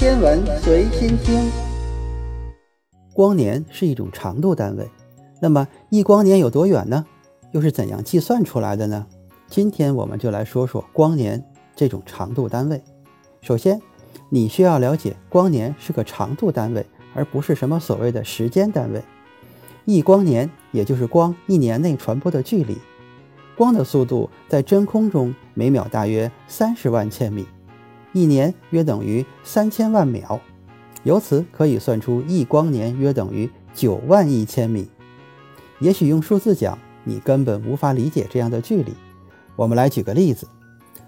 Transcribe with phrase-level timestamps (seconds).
[0.00, 1.52] 天文随心听。
[3.12, 4.88] 光年是一种长度单位，
[5.42, 7.04] 那么一光年有多远呢？
[7.52, 9.06] 又是怎样计算出来的呢？
[9.46, 11.44] 今天我们就来说说光年
[11.76, 12.82] 这种长度单位。
[13.42, 13.78] 首先，
[14.30, 19.02] 你需要了解光年是个长度单位，而不是什么所谓的时间单位。
[19.84, 22.78] 一光年也就是光一年内传播的距离。
[23.54, 27.44] 光的速度在真空中每秒大约三十万千米，
[28.12, 30.40] 一年约等于三千万秒，
[31.02, 34.88] 由此可以算出一光年约等于九万亿千米。
[35.78, 38.92] 也许用数字讲，你根本无法理解这样的距离。
[39.56, 40.46] 我们来举个例子：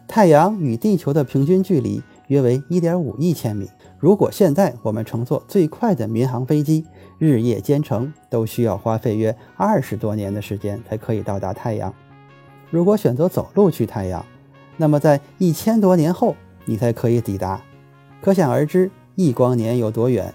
[0.06, 3.68] 太阳与地球的平均距离约为一点五亿千米。
[3.98, 6.84] 如果现在我们乘坐最快的民航飞机，
[7.18, 11.94] 日夜兼程，都需要花费约二十多年的时间才可以到达太阳。
[12.70, 14.24] 如果选择走路去太阳，
[14.76, 16.34] 那么在一千多年后
[16.64, 17.62] 你才可以抵达。
[18.20, 20.32] 可想而知，一光年有多远？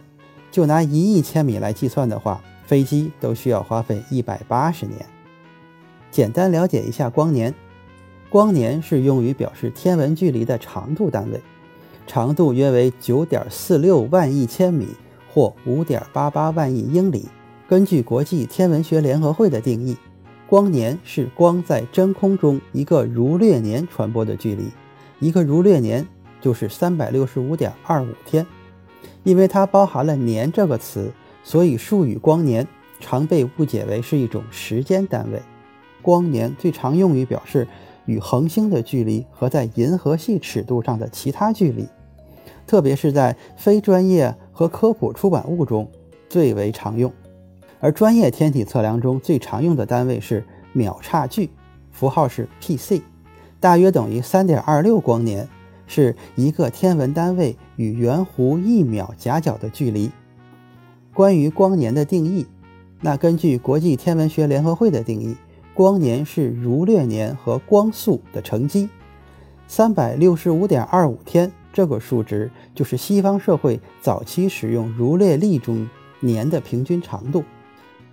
[0.52, 5.06] 就拿一亿千米来计算的话，飞机都需要花费一百八十年。
[6.11, 7.53] 简单了解一下光年，
[8.30, 11.42] 光年是用于表示天文距离的长度单位，
[12.06, 14.88] 长度约为九点四六万亿千米
[15.34, 17.28] 或五点八八万亿英里。
[17.67, 19.97] 根据国际天文学联合会的定义。
[20.50, 24.72] 光年是光在真空中一个儒略年传播的距离，
[25.19, 26.08] 一个儒略年
[26.41, 28.45] 就是三百六十五点二五天。
[29.23, 31.11] 因为它包含了“年”这个词，
[31.44, 32.66] 所以术语“光年”
[32.99, 35.41] 常被误解为是一种时间单位。
[36.02, 37.67] 光年最常用于表示
[38.05, 41.85] 与恒星的距离和在银河系尺度上的其他距离，
[42.66, 45.89] 特别是在非专业和科普出版物中
[46.29, 47.11] 最为常用。
[47.79, 51.49] 而专业天体测量中最常用的单位是秒差距，
[51.91, 53.01] 符号是 P_c，
[53.59, 55.47] 大约等于三点二六光年，
[55.88, 60.11] 是一个天文单位与圆弧一秒夹角的距离。
[61.13, 62.45] 关于光年的定义，
[63.02, 65.35] 那根据国际天文学联合会的定义，
[65.73, 68.88] 光年是儒略年和光速的乘积。
[69.67, 75.89] 三百六十五点二五天这个数值就是西方社会早期使用儒略历中
[76.19, 77.44] 年的平均长度。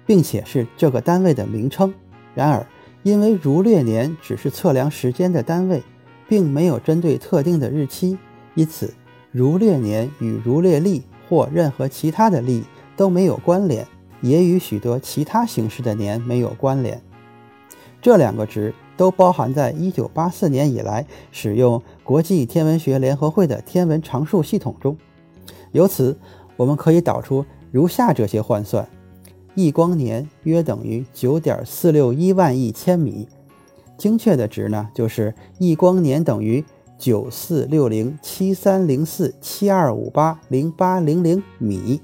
[0.07, 1.95] 并且是这个单位的名称。
[2.35, 2.67] 然而，
[3.03, 5.83] 因为儒略年只是测量时间的单位，
[6.29, 8.19] 并没有针对特定的日期，
[8.55, 8.93] 因此
[9.31, 12.65] 儒略年与儒略历或任何其他的历
[12.97, 13.87] 都没有关联，
[14.21, 17.01] 也与许多其他形式的年没有关联。
[18.01, 24.97] 这两个值都包含在1984年以来使用国际天文学联合会的天文常数系统中。
[25.73, 26.17] 由此，
[26.57, 28.87] 我们可以导出如下这些换算。
[29.55, 33.27] 一光年约等于九点四六一万亿千米，
[33.97, 36.65] 精确的值呢，就是一光年等于
[36.99, 42.01] 九四六零七三零四七二五八零八零零米。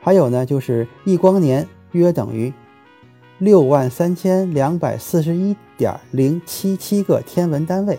[0.00, 2.52] 还有呢，就是一光年约等于
[3.38, 7.98] 六万三千两百四十一点零七七个天文单位，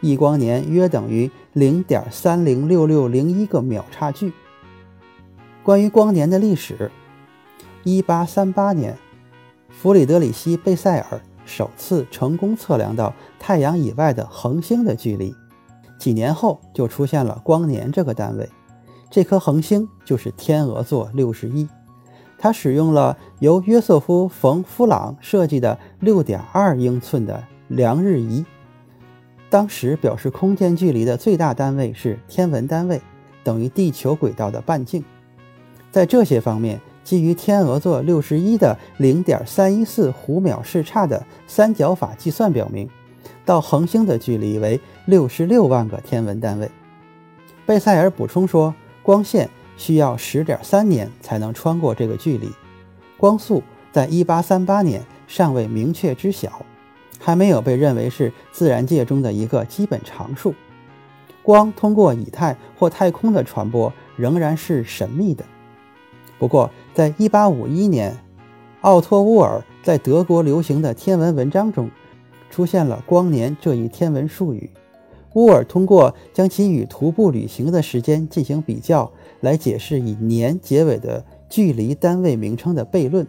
[0.00, 4.32] 一光年约等于零点三零六六零一个秒差距。
[5.62, 6.90] 关于光年的历史。
[7.82, 8.98] 一八三八年，
[9.70, 11.18] 弗里德里希·贝塞尔
[11.50, 15.34] 首次成功测量到太阳以外的恒星的距离。
[15.98, 18.48] 几年后，就出现了光年这个单位。
[19.10, 21.68] 这颗恒星就是天鹅座六十一。
[22.38, 28.44] 它使用了由约瑟夫·冯·夫朗设计的六点二英寸的量日仪。
[29.50, 33.02] 当时表示空间距离的最大单位是天文单位，
[33.42, 35.04] 等于地球轨道的半径。
[35.90, 36.80] 在这些方面。
[37.10, 42.88] 基于天鹅座六十一的零点三一四弧秒视差的三角法计算表明，
[43.44, 46.70] 到恒星的距离为六十六万个天文单位。
[47.66, 48.72] 贝塞尔补充说，
[49.02, 52.48] 光线需要十点三年才能穿过这个距离。
[53.16, 53.60] 光速
[53.90, 56.64] 在一八三八年尚未明确知晓，
[57.18, 60.54] 还没有被认为是自然界中的一个基本常数。
[61.42, 65.44] 光通过以太或太空的传播仍然是神秘的。
[66.38, 68.16] 不过，在1851年，
[68.80, 71.88] 奥托·乌尔在德国流行的天文文章中，
[72.50, 74.70] 出现了“光年”这一天文术语。
[75.34, 83.24] 乌尔通过将其与徒步旅行的时间进行比较，来解释以年结尾的距离单位名称的悖论。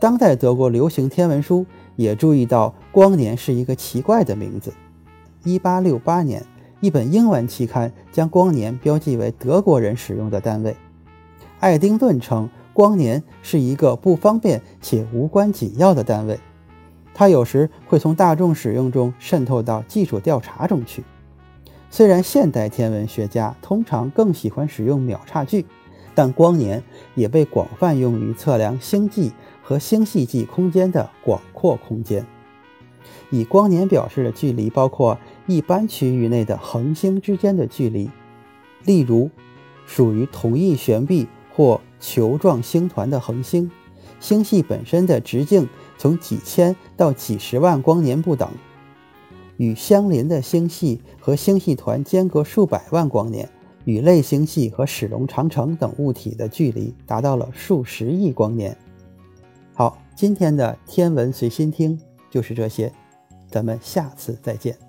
[0.00, 1.64] 当代德国流行天文书
[1.94, 4.72] 也注意到“光年”是一个奇怪的名字。
[5.44, 6.44] 1868年，
[6.80, 10.74] 一本英文期刊将“光年”标记为德国人使用的单位。
[11.60, 16.38] 爱丁顿称光年是一个不方便且无关紧要的单位，
[17.12, 21.02] 它有时会从大众使用中渗透到技术调查中去。
[21.90, 25.66] 虽然现代天文学家通常更喜欢使用秒差距，
[26.14, 26.82] 但光年
[27.16, 29.32] 也被广泛用于测量星际
[29.62, 32.24] 和星系际空间的广阔空间。
[33.30, 38.08] 以光年表示的距离包括一般区域内的恒星之间的距离，
[38.84, 39.30] 例如
[39.86, 41.26] 属于同一旋臂
[41.58, 43.68] 或球状星团的恒星，
[44.20, 45.68] 星系本身的直径
[45.98, 48.48] 从几千到几十万光年不等。
[49.56, 53.48] 与相邻的星系和星系团间隔数百万光年，
[53.86, 58.76] 与类星系和史龙长城等物体的距离达到了数十亿光年。
[59.74, 61.98] 好，今天的天文随心听
[62.30, 62.92] 就是这些，
[63.50, 64.87] 咱们下次再见。